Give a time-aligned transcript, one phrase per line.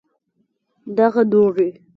[0.97, 1.69] دغه دوړي